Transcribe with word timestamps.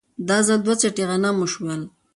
دا 0.27 0.37
ځل 0.47 0.59
دوه 0.65 0.75
څټې 0.81 1.03
غنم 1.09 1.35
وشول 1.39 1.81